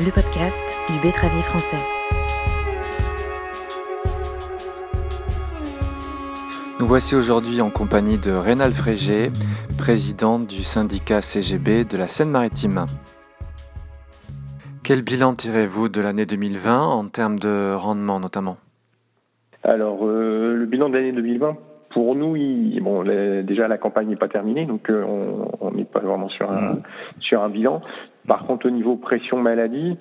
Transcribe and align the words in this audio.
le 0.00 0.10
podcast 0.10 0.64
du 0.88 0.98
betteravier 1.06 1.42
français. 1.42 1.76
Nous 6.78 6.86
voici 6.86 7.14
aujourd'hui 7.14 7.60
en 7.60 7.68
compagnie 7.68 8.16
de 8.16 8.30
Rénal 8.32 8.72
Frégé, 8.72 9.28
présidente 9.76 10.46
du 10.46 10.64
syndicat 10.64 11.20
CGB 11.20 11.84
de 11.84 11.98
la 11.98 12.08
Seine-Maritime. 12.08 12.86
Quel 14.82 15.02
bilan 15.02 15.34
tirez-vous 15.34 15.90
de 15.90 16.00
l'année 16.00 16.24
2020 16.24 16.82
en 16.82 17.06
termes 17.08 17.38
de 17.38 17.74
rendement 17.74 18.20
notamment? 18.20 18.56
Alors, 19.64 20.06
euh, 20.06 20.54
le 20.54 20.64
bilan 20.64 20.88
de 20.88 20.96
l'année 20.96 21.12
2020, 21.12 21.58
pour 21.90 22.14
nous, 22.14 22.36
bon, 22.80 23.04
déjà 23.42 23.68
la 23.68 23.76
campagne 23.76 24.08
n'est 24.08 24.16
pas 24.16 24.28
terminée, 24.28 24.64
donc 24.64 24.88
euh, 24.88 25.04
on 25.60 25.70
n'est 25.72 25.84
pas 25.84 26.00
vraiment 26.00 26.30
sur 26.30 26.50
un, 26.50 26.74
mmh. 26.74 26.82
sur 27.20 27.42
un 27.42 27.50
bilan. 27.50 27.82
Par 28.30 28.46
contre, 28.46 28.66
au 28.66 28.70
niveau 28.70 28.94
pression 28.94 29.38
maladie, 29.38 29.96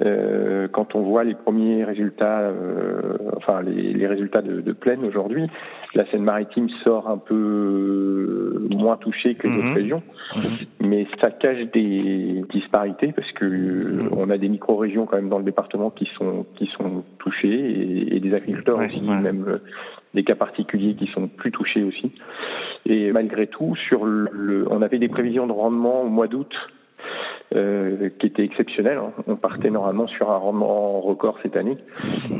euh, 0.00 0.68
quand 0.68 0.94
on 0.94 1.00
voit 1.00 1.24
les 1.24 1.34
premiers 1.34 1.82
résultats, 1.82 2.38
euh, 2.38 3.18
enfin 3.36 3.60
les, 3.60 3.92
les, 3.92 4.06
résultats 4.06 4.40
de, 4.40 4.60
de 4.60 4.72
plaine 4.72 5.04
aujourd'hui, 5.04 5.48
la 5.96 6.06
Seine-Maritime 6.12 6.68
sort 6.84 7.08
un 7.08 7.18
peu 7.18 8.68
moins 8.70 8.96
touchée 8.98 9.34
que 9.34 9.48
les 9.48 9.54
autres 9.56 9.66
mhm. 9.66 9.74
régions, 9.74 10.02
mhm. 10.36 10.42
mais 10.78 11.08
ça 11.20 11.32
cache 11.32 11.64
des 11.72 12.44
disparités 12.50 13.10
parce 13.10 13.32
que 13.32 13.44
euh, 13.46 14.08
on 14.12 14.30
a 14.30 14.38
des 14.38 14.48
micro-régions 14.48 15.06
quand 15.06 15.16
même 15.16 15.28
dans 15.28 15.38
le 15.38 15.44
département 15.44 15.90
qui 15.90 16.08
sont 16.16 16.46
qui 16.54 16.70
sont 16.78 17.02
touchées 17.18 17.48
et, 17.48 18.14
et 18.14 18.20
des 18.20 18.32
agriculteurs 18.32 18.78
aussi, 18.78 19.00
même 19.00 19.44
euh, 19.48 19.58
des 20.14 20.22
cas 20.22 20.36
particuliers 20.36 20.94
qui 20.94 21.08
sont 21.08 21.26
plus 21.26 21.50
touchés 21.50 21.82
aussi. 21.82 22.12
Et 22.86 23.10
malgré 23.10 23.48
tout, 23.48 23.74
sur 23.88 24.04
le, 24.04 24.68
on 24.70 24.82
avait 24.82 25.00
des 25.00 25.08
prévisions 25.08 25.48
de 25.48 25.52
rendement 25.52 26.02
au 26.02 26.08
mois 26.08 26.28
d'août 26.28 26.54
euh, 27.54 28.08
qui 28.18 28.26
était 28.26 28.44
exceptionnel. 28.44 28.98
Hein. 28.98 29.12
On 29.26 29.36
partait 29.36 29.70
normalement 29.70 30.06
sur 30.06 30.30
un 30.30 30.36
rendement 30.36 31.00
record 31.00 31.38
cette 31.42 31.56
année. 31.56 31.76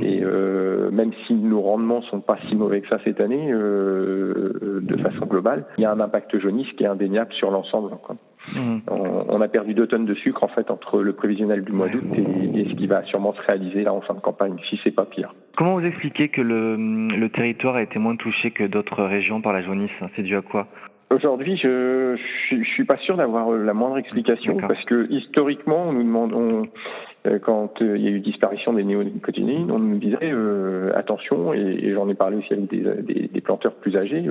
Et 0.00 0.20
euh, 0.22 0.90
même 0.90 1.12
si 1.26 1.34
nos 1.34 1.60
rendements 1.60 2.02
sont 2.02 2.20
pas 2.20 2.38
si 2.48 2.56
mauvais 2.56 2.80
que 2.80 2.88
ça 2.88 2.98
cette 3.04 3.20
année, 3.20 3.50
euh, 3.52 4.80
de 4.82 4.96
façon 4.98 5.26
globale, 5.26 5.64
il 5.78 5.82
y 5.82 5.84
a 5.84 5.92
un 5.92 6.00
impact 6.00 6.38
jaunisse 6.38 6.70
qui 6.76 6.84
est 6.84 6.88
indéniable 6.88 7.32
sur 7.34 7.50
l'ensemble. 7.50 7.90
Mmh. 8.54 8.78
On, 9.28 9.40
a 9.40 9.48
perdu 9.48 9.72
deux 9.72 9.86
tonnes 9.86 10.04
de 10.04 10.14
sucre 10.14 10.42
en 10.42 10.48
fait 10.48 10.68
entre 10.70 11.00
le 11.00 11.12
prévisionnel 11.12 11.62
du 11.62 11.70
mois 11.70 11.88
d'août 11.88 12.02
et, 12.16 12.66
ce 12.68 12.74
qui 12.74 12.88
va 12.88 13.04
sûrement 13.04 13.34
se 13.34 13.40
réaliser 13.42 13.84
là 13.84 13.94
en 13.94 14.00
fin 14.00 14.14
de 14.14 14.20
campagne, 14.20 14.56
si 14.68 14.80
c'est 14.82 14.90
pas 14.90 15.04
pire. 15.04 15.32
Comment 15.56 15.78
vous 15.78 15.86
expliquez 15.86 16.28
que 16.28 16.40
le, 16.40 16.76
le 16.76 17.28
territoire 17.28 17.76
a 17.76 17.82
été 17.82 18.00
moins 18.00 18.16
touché 18.16 18.50
que 18.50 18.64
d'autres 18.64 19.04
régions 19.04 19.40
par 19.40 19.52
la 19.52 19.62
jaunisse? 19.62 19.92
C'est 20.16 20.22
dû 20.22 20.36
à 20.36 20.42
quoi? 20.42 20.66
Aujourd'hui, 21.12 21.58
je, 21.58 22.16
je, 22.50 22.64
suis 22.64 22.84
pas 22.84 22.96
sûr 22.98 23.16
d'avoir 23.16 23.50
la 23.50 23.74
moindre 23.74 23.98
explication 23.98 24.56
parce 24.56 24.82
que 24.84 25.06
historiquement, 25.10 25.88
on 25.88 25.92
nous 25.92 26.04
demande, 26.04 26.68
euh, 27.26 27.38
quand 27.38 27.82
euh, 27.82 27.98
il 27.98 28.04
y 28.04 28.08
a 28.08 28.10
eu 28.10 28.20
disparition 28.20 28.72
des 28.72 28.82
néonicotinoïdes, 28.82 29.70
on 29.70 29.78
nous 29.78 29.98
disait 29.98 30.16
euh, 30.22 30.90
attention, 30.94 31.52
et, 31.52 31.92
j'en 31.92 32.08
ai 32.08 32.14
parlé 32.14 32.38
aussi 32.38 32.54
avec 32.54 32.66
des, 32.66 33.28
des, 33.28 33.40
planteurs 33.42 33.74
plus 33.74 33.94
âgés, 33.96 34.24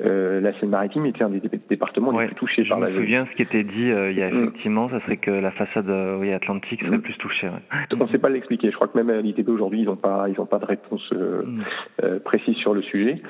la 0.00 0.58
Seine-Maritime 0.60 1.04
était 1.06 1.24
un 1.24 1.28
des 1.28 1.42
départements 1.68 2.18
les 2.18 2.28
plus 2.28 2.36
touchés 2.36 2.64
par 2.64 2.80
la 2.80 2.90
Je 2.90 2.94
me 2.94 3.00
souviens 3.00 3.26
ce 3.30 3.36
qui 3.36 3.42
était 3.42 3.64
dit 3.64 3.90
il 3.90 4.16
y 4.16 4.22
a 4.22 4.30
mm. 4.30 4.44
effectivement, 4.44 4.88
ça 4.88 5.00
serait 5.00 5.18
que 5.18 5.30
la 5.30 5.50
façade 5.50 5.90
oui, 6.20 6.32
atlantique 6.32 6.80
serait 6.80 6.96
mm. 6.96 7.02
plus 7.02 7.18
touchée. 7.18 7.50
On 7.92 8.04
ne 8.04 8.08
sait 8.08 8.18
pas 8.18 8.30
l'expliquer. 8.30 8.70
Je 8.70 8.76
crois 8.76 8.88
que 8.88 8.96
même 8.96 9.10
à 9.10 9.20
l'ITP 9.20 9.48
aujourd'hui, 9.48 9.80
ils 9.80 9.86
n'ont 9.86 9.96
pas, 9.96 10.26
ils 10.28 10.40
ont 10.40 10.46
pas 10.46 10.58
de 10.58 10.66
réponse 10.66 11.12
mm. 11.12 12.18
précise 12.24 12.56
sur 12.56 12.72
le 12.72 12.80
sujet 12.82 13.20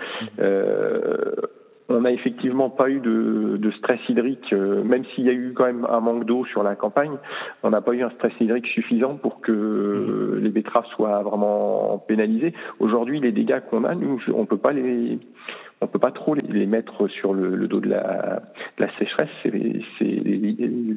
on 1.88 2.00
n'a 2.00 2.12
effectivement 2.12 2.70
pas 2.70 2.88
eu 2.88 3.00
de, 3.00 3.56
de 3.58 3.70
stress 3.72 4.00
hydrique, 4.08 4.52
euh, 4.52 4.82
même 4.82 5.04
s'il 5.14 5.24
y 5.24 5.28
a 5.28 5.32
eu 5.32 5.52
quand 5.54 5.66
même 5.66 5.86
un 5.90 6.00
manque 6.00 6.24
d'eau 6.24 6.44
sur 6.46 6.62
la 6.62 6.76
campagne, 6.76 7.12
on 7.62 7.70
n'a 7.70 7.82
pas 7.82 7.92
eu 7.92 8.02
un 8.02 8.10
stress 8.10 8.32
hydrique 8.40 8.66
suffisant 8.66 9.16
pour 9.16 9.40
que 9.40 9.52
mmh. 9.52 10.38
les 10.38 10.50
betteraves 10.50 10.86
soient 10.96 11.22
vraiment 11.22 12.02
pénalisées. 12.08 12.54
Aujourd'hui, 12.80 13.20
les 13.20 13.32
dégâts 13.32 13.60
qu'on 13.68 13.84
a, 13.84 13.94
nous, 13.94 14.20
on 14.34 14.46
peut 14.46 14.56
pas 14.56 14.72
les 14.72 15.18
on 15.80 15.86
peut 15.86 15.98
pas 15.98 16.10
trop 16.10 16.34
les 16.34 16.66
mettre 16.66 17.08
sur 17.08 17.34
le, 17.34 17.68
dos 17.68 17.80
de 17.80 17.88
la, 17.88 18.42
la 18.78 18.88
sécheresse. 18.98 19.28
C'est 19.42 20.22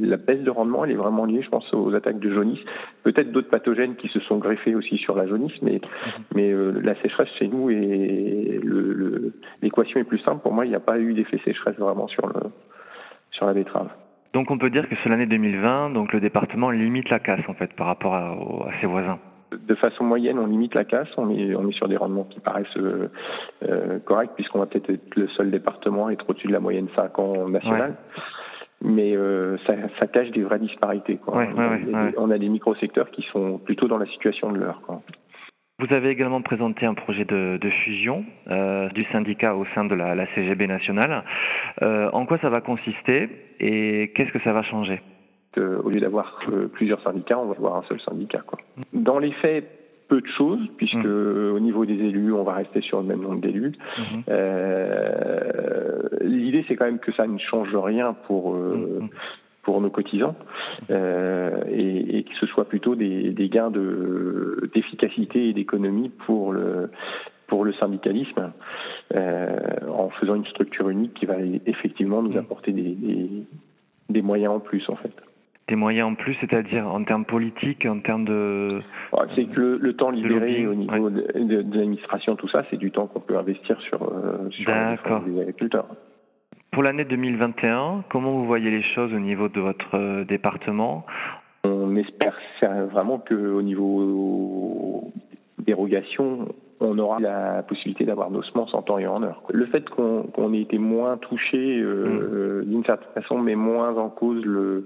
la 0.02 0.18
baisse 0.18 0.42
de 0.42 0.50
rendement, 0.50 0.86
elle 0.86 0.92
est 0.92 0.96
vraiment 0.96 1.26
liée, 1.26 1.42
je 1.42 1.50
pense, 1.50 1.72
aux 1.74 1.94
attaques 1.94 2.20
de 2.20 2.32
jaunisse. 2.32 2.60
Peut-être 3.04 3.32
d'autres 3.32 3.50
pathogènes 3.50 3.96
qui 3.96 4.08
se 4.08 4.20
sont 4.22 4.38
greffés 4.38 4.76
aussi 4.76 4.98
sur 4.98 5.16
la 5.16 5.28
jaunisse, 5.28 5.60
mais, 5.62 5.74
mhm. 5.74 6.24
mais 6.36 6.52
euh, 6.52 6.80
la 6.82 6.96
sécheresse 7.02 7.30
chez 7.38 7.48
nous 7.48 7.70
et 7.70 8.60
l'équation 9.62 10.00
est 10.00 10.06
plus 10.06 10.20
simple. 10.20 10.42
Pour 10.42 10.54
moi, 10.54 10.66
il 10.66 10.70
n'y 10.70 10.76
a 10.76 10.80
pas 10.80 11.00
eu 11.00 11.14
d'effet 11.14 11.40
sécheresse 11.44 11.78
vraiment 11.78 12.08
sur 12.08 12.28
le 12.28 12.52
sur 13.32 13.46
la 13.46 13.54
betterave. 13.54 13.90
Donc 14.34 14.52
on 14.52 14.58
peut 14.58 14.70
dire 14.70 14.88
que 14.90 14.96
sur 14.98 15.10
l'année 15.10 15.26
2020, 15.26 15.92
donc 15.92 16.14
le 16.14 16.20
département 16.20 16.72
limite 16.72 17.10
la 17.10 17.20
casse 17.20 17.48
en 17.48 17.54
fait 17.54 17.74
par 17.74 17.88
rapport 17.88 18.16
à 18.16 18.36
ses 18.82 18.88
voisins 18.88 19.20
de 19.52 19.76
façon 19.76 20.04
moyenne, 20.04 20.40
on 20.40 20.48
limite 20.48 20.76
la 20.76 20.86
casse. 20.86 21.10
On 21.18 21.30
est, 21.30 21.56
on 21.56 21.68
est 21.68 21.74
sur 21.74 21.88
des 21.88 21.98
rendements 21.98 22.26
qui 22.26 22.40
paraissent 22.40 22.78
euh, 22.78 23.10
euh 23.64 24.00
corrects, 24.00 24.32
puisqu'on 24.36 24.60
va 24.60 24.66
peut-être 24.66 24.90
être 24.90 25.16
le 25.16 25.28
seul 25.30 25.52
département 25.52 26.08
à 26.08 26.14
être 26.14 26.30
au-dessus 26.30 26.48
de 26.48 26.54
la 26.54 26.60
moyenne 26.60 26.88
5 26.96 27.20
ans 27.20 27.50
nationale. 27.50 27.96
Mais 28.82 29.16
euh, 29.16 29.58
ça, 29.66 29.74
ça, 30.00 30.08
cache 30.08 30.30
des 30.32 30.44
vraies 30.44 30.60
disparités. 30.60 31.18
Quoi. 31.18 31.48
on, 32.18 32.30
a 32.30 32.38
des, 32.38 32.50
micro-secteurs 32.50 33.10
qui 33.10 33.24
sont 33.32 33.58
plutôt 33.58 33.88
dans 33.88 33.98
la 33.98 34.06
situation 34.06 34.52
de 34.52 34.60
l'heure. 34.60 34.82
Vous 35.80 35.94
avez 35.94 36.10
également 36.10 36.42
présenté 36.42 36.86
un 36.86 36.94
projet 36.94 37.26
de, 37.26 37.58
de 37.62 37.70
fusion 37.70 38.26
euh, 38.50 38.90
du 38.90 39.04
syndicat 39.12 39.56
au 39.56 39.66
sein 39.76 39.86
de 39.86 39.96
la, 39.96 40.16
la 40.16 40.26
CGB 40.34 40.68
nationale. 40.68 41.24
Euh, 41.82 42.10
en 42.14 42.26
quoi 42.26 42.38
ça 42.40 42.50
va 42.50 42.62
consister 42.62 43.30
et 43.60 44.12
qu'est-ce 44.16 44.32
que 44.32 44.42
ça 44.42 44.54
va 44.54 44.64
changer? 44.64 45.02
Au 45.58 45.90
lieu 45.90 46.00
d'avoir 46.00 46.40
plusieurs 46.74 47.02
syndicats, 47.02 47.40
on 47.40 47.48
va 47.48 47.56
avoir 47.56 47.76
un 47.78 47.84
seul 47.84 48.00
syndicat. 48.02 48.42
Quoi. 48.46 48.60
Dans 48.94 49.20
les 49.20 49.32
faits, 49.34 49.78
peu 50.08 50.22
de 50.22 50.28
choses, 50.28 50.60
puisque 50.78 50.96
mmh. 50.96 51.54
au 51.54 51.60
niveau 51.60 51.86
des 51.86 51.96
élus, 51.96 52.34
on 52.34 52.44
va 52.44 52.54
rester 52.54 52.82
sur 52.82 53.00
le 53.00 53.06
même 53.06 53.22
nombre 53.22 53.42
d'élus. 53.42 53.74
Mmh. 53.98 54.04
Euh, 54.30 56.02
L'idée, 56.22 56.66
c'est 56.68 56.76
quand 56.76 56.86
même 56.86 57.00
que 57.00 57.12
ça 57.14 57.28
ne 57.28 57.38
change 57.38 57.76
rien 57.76 58.14
pour 58.26 58.56
euh, 58.56 59.00
mmh. 59.02 59.10
pour 59.64 59.82
nos 59.82 59.90
cotisants 59.90 60.36
euh, 60.90 61.62
et, 61.70 62.20
et, 62.20 62.24
que 62.24 62.36
ce 62.40 62.46
soit 62.46 62.66
plutôt 62.66 62.96
des, 62.96 63.32
des 63.32 63.50
gains 63.50 63.72
de 63.72 64.70
d'efficacité 64.74 65.50
et 65.50 65.54
d'économie 65.54 66.10
pour 66.26 66.54
le 66.54 66.90
pour 67.48 67.64
le 67.64 67.72
syndicalisme, 67.74 68.52
en 69.16 70.10
faisant 70.20 70.36
une 70.36 70.46
structure 70.48 70.90
unique 70.90 71.14
qui 71.14 71.26
va 71.26 71.36
effectivement 71.66 72.22
nous 72.22 72.38
apporter 72.38 72.74
des, 72.74 72.92
des, 72.92 73.30
des 74.10 74.22
moyens 74.22 74.56
en 74.56 74.60
plus 74.60 74.84
en 74.90 74.98
fait 74.98 75.14
des 75.68 75.76
moyens 75.76 76.12
en 76.12 76.16
plus, 76.16 76.36
c'est-à-dire 76.40 76.88
en 76.88 77.04
termes 77.04 77.26
politiques, 77.26 77.86
en 77.86 78.00
termes 78.00 78.26
de... 78.26 78.82
C'est 79.36 79.46
que 79.46 79.80
le, 79.82 79.94
temps 79.94 80.12
libéré 80.12 80.66
au 80.66 80.76
niveau 80.76 81.10
de, 81.10 81.28
l'administration, 81.36 82.36
tout 82.36 82.48
ça, 82.48 82.64
c'est 82.70 82.78
du 82.78 82.92
temps 82.92 83.08
qu'on 83.08 83.20
peut 83.20 83.38
investir 83.38 83.80
sur, 83.82 84.02
euh, 84.04 84.50
sur, 84.52 84.72
les 85.28 85.42
agriculteurs. 85.42 85.88
Pour 86.72 86.84
l'année 86.84 87.06
2021, 87.06 88.06
comment 88.10 88.32
vous 88.32 88.46
voyez 88.46 88.70
les 88.70 88.84
choses 88.84 89.14
au 89.14 89.20
niveau 89.20 89.50
de 89.50 89.60
votre 89.60 89.96
euh, 89.96 90.24
département? 90.24 91.06
On 91.66 91.96
espère 91.96 92.38
vraiment 92.92 93.20
qu'au 93.20 93.62
niveau 93.62 95.12
dérogation, 95.60 96.48
on 96.80 96.98
aura 97.00 97.20
la 97.20 97.64
possibilité 97.64 98.06
d'avoir 98.06 98.30
nos 98.30 98.44
semences 98.44 98.74
en 98.74 98.82
temps 98.82 99.00
et 99.00 99.08
en 99.08 99.24
heure. 99.24 99.42
Le 99.52 99.66
fait 99.66 99.90
qu'on 99.90 100.54
ait 100.54 100.62
été 100.62 100.78
moins 100.78 101.18
touché 101.18 101.80
euh, 101.80 102.62
mm. 102.62 102.66
d'une 102.66 102.86
certaine 102.86 103.14
façon, 103.14 103.40
mais 103.40 103.56
moins 103.56 103.98
en 103.98 104.10
cause 104.10 104.44
le, 104.46 104.86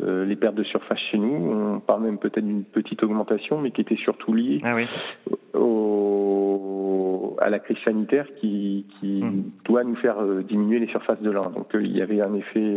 euh, 0.00 0.24
les 0.24 0.36
pertes 0.36 0.54
de 0.54 0.64
surface 0.64 0.98
chez 1.10 1.18
nous. 1.18 1.34
On 1.34 1.80
parle 1.80 2.02
même 2.02 2.18
peut-être 2.18 2.44
d'une 2.44 2.64
petite 2.64 3.02
augmentation, 3.02 3.60
mais 3.60 3.72
qui 3.72 3.82
était 3.82 3.96
surtout 3.96 4.32
liée 4.32 4.60
ah 4.64 4.74
au, 5.54 5.91
à 7.42 7.50
la 7.50 7.58
crise 7.58 7.78
sanitaire 7.84 8.26
qui, 8.40 8.86
qui 8.98 9.22
hmm. 9.22 9.50
doit 9.64 9.84
nous 9.84 9.96
faire 9.96 10.22
euh, 10.22 10.42
diminuer 10.42 10.78
les 10.78 10.88
surfaces 10.88 11.20
de 11.20 11.30
lin. 11.30 11.50
Donc 11.54 11.74
euh, 11.74 11.82
il 11.82 11.96
y 11.96 12.02
avait 12.02 12.20
un 12.20 12.34
effet, 12.34 12.76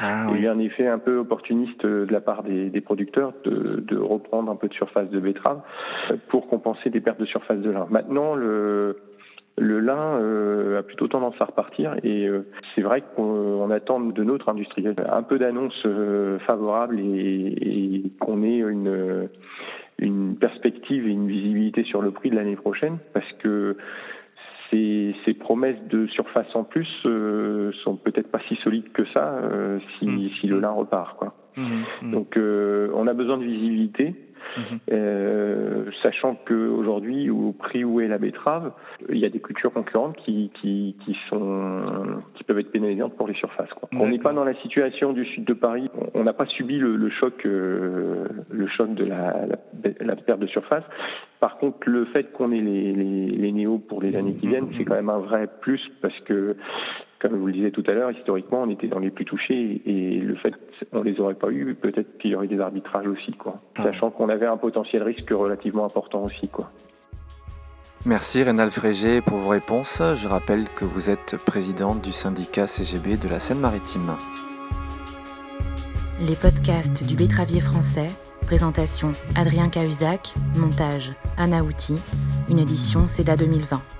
ah 0.00 0.26
il 0.34 0.42
y 0.42 0.46
a 0.46 0.52
un 0.52 0.58
effet 0.58 0.86
un 0.86 0.98
peu 0.98 1.18
opportuniste 1.18 1.84
de 1.84 2.06
la 2.10 2.20
part 2.20 2.42
des, 2.42 2.70
des 2.70 2.80
producteurs 2.80 3.32
de, 3.44 3.84
de, 3.86 3.96
reprendre 3.96 4.50
un 4.50 4.56
peu 4.56 4.68
de 4.68 4.74
surface 4.74 5.10
de 5.10 5.20
betterave 5.20 5.60
pour 6.28 6.48
compenser 6.48 6.90
des 6.90 7.00
pertes 7.00 7.20
de 7.20 7.26
surface 7.26 7.58
de 7.58 7.70
lin. 7.70 7.86
Maintenant, 7.90 8.34
le 8.34 8.98
le 9.58 9.80
lin 9.80 10.18
euh, 10.20 10.78
a 10.78 10.82
plutôt 10.82 11.08
tendance 11.08 11.34
à 11.40 11.46
repartir 11.46 11.96
et 12.02 12.26
euh, 12.26 12.46
c'est 12.74 12.82
vrai 12.82 13.02
qu'on 13.14 13.70
attend 13.70 14.00
de 14.00 14.22
notre 14.22 14.50
industriel 14.50 14.94
un 15.10 15.22
peu 15.22 15.38
d'annonces 15.38 15.82
euh, 15.86 16.38
favorables 16.40 17.00
et, 17.00 18.02
qu'on 18.20 18.42
ait 18.42 18.58
une, 18.58 19.28
une 19.98 20.36
perspective 20.36 21.06
et 21.06 21.10
une 21.10 21.28
visibilité 21.28 21.84
sur 21.84 22.02
le 22.02 22.10
prix 22.10 22.30
de 22.30 22.36
l'année 22.36 22.56
prochaine 22.56 22.98
parce 23.14 23.30
que 23.40 23.76
ces, 24.70 25.14
ces, 25.24 25.32
promesses 25.32 25.82
de 25.88 26.06
surface 26.08 26.54
en 26.54 26.64
plus 26.64 26.88
sont 27.84 27.96
peut-être 27.96 28.30
pas 28.30 28.40
si 28.48 28.56
solides 28.56 28.90
que 28.92 29.06
ça 29.14 29.40
si, 29.98 30.06
mmh. 30.06 30.28
si, 30.40 30.46
le 30.48 30.60
lin 30.60 30.70
repart 30.70 31.16
quoi. 31.16 31.34
Mmh, 31.56 31.62
mmh. 32.02 32.10
Donc 32.10 32.36
on 32.36 33.06
a 33.06 33.14
besoin 33.14 33.38
de 33.38 33.44
visibilité. 33.44 34.14
Euh, 34.90 35.90
sachant 36.02 36.34
qu'aujourd'hui, 36.46 37.30
au 37.30 37.52
prix 37.52 37.84
où 37.84 38.00
est 38.00 38.08
la 38.08 38.18
betterave, 38.18 38.72
il 39.10 39.18
y 39.18 39.24
a 39.24 39.28
des 39.28 39.40
cultures 39.40 39.72
concurrentes 39.72 40.16
qui, 40.16 40.50
qui, 40.60 40.96
qui 41.04 41.16
sont, 41.28 41.82
qui 42.34 42.44
peuvent 42.44 42.58
être 42.58 42.70
pénalisantes 42.70 43.16
pour 43.16 43.28
les 43.28 43.34
surfaces. 43.34 43.72
Quoi. 43.74 43.88
On 43.92 44.08
n'est 44.08 44.18
pas 44.18 44.32
dans 44.32 44.44
la 44.44 44.54
situation 44.54 45.12
du 45.12 45.24
sud 45.26 45.44
de 45.44 45.52
Paris. 45.52 45.86
On 46.14 46.24
n'a 46.24 46.32
pas 46.32 46.46
subi 46.46 46.78
le, 46.78 46.96
le 46.96 47.10
choc, 47.10 47.44
euh, 47.44 48.26
le 48.50 48.66
choc 48.68 48.94
de 48.94 49.04
la, 49.04 49.46
la, 49.46 49.90
la, 50.00 50.16
perte 50.16 50.40
de 50.40 50.46
surface. 50.46 50.84
Par 51.40 51.58
contre, 51.58 51.78
le 51.86 52.06
fait 52.06 52.32
qu'on 52.32 52.52
ait 52.52 52.60
les, 52.60 52.92
les, 52.92 53.26
les 53.26 53.52
néos 53.52 53.78
pour 53.78 54.02
les 54.02 54.16
années 54.16 54.34
qui 54.34 54.48
viennent, 54.48 54.68
c'est 54.76 54.84
quand 54.84 54.94
même 54.94 55.10
un 55.10 55.18
vrai 55.18 55.48
plus 55.60 55.80
parce 56.00 56.18
que 56.20 56.56
comme 57.20 57.32
je 57.32 57.36
vous 57.36 57.46
le 57.46 57.52
disais 57.52 57.70
tout 57.70 57.84
à 57.86 57.92
l'heure, 57.92 58.10
historiquement, 58.10 58.62
on 58.62 58.70
était 58.70 58.88
dans 58.88 58.98
les 58.98 59.10
plus 59.10 59.24
touchés 59.24 59.82
et 59.86 60.18
le 60.18 60.34
fait 60.36 60.52
qu'on 60.92 61.02
les 61.02 61.18
aurait 61.20 61.34
pas 61.34 61.50
eu, 61.50 61.74
peut-être 61.74 62.18
qu'il 62.18 62.30
y 62.30 62.34
aurait 62.34 62.46
des 62.46 62.60
arbitrages 62.60 63.06
aussi, 63.06 63.32
quoi. 63.32 63.60
Ah. 63.76 63.84
Sachant 63.84 64.10
qu'on 64.10 64.28
avait 64.28 64.46
un 64.46 64.56
potentiel 64.56 65.02
risque 65.02 65.30
relativement 65.30 65.84
important 65.84 66.22
aussi, 66.22 66.48
quoi. 66.48 66.70
Merci 68.04 68.44
Rénal 68.44 68.70
Frégé 68.70 69.20
pour 69.20 69.38
vos 69.38 69.50
réponses. 69.50 70.00
Je 70.00 70.28
rappelle 70.28 70.68
que 70.76 70.84
vous 70.84 71.10
êtes 71.10 71.36
présidente 71.44 72.02
du 72.02 72.12
syndicat 72.12 72.66
CGB 72.68 73.16
de 73.16 73.28
la 73.28 73.40
Seine-Maritime. 73.40 74.14
Les 76.20 76.36
podcasts 76.36 77.04
du 77.04 77.16
Bétravier 77.16 77.60
français, 77.60 78.08
présentation 78.42 79.12
Adrien 79.36 79.68
Cahuzac, 79.68 80.34
montage 80.56 81.12
Anna 81.36 81.62
Outi, 81.62 81.98
une 82.48 82.58
édition 82.58 83.08
CEDA 83.08 83.36
2020. 83.36 83.95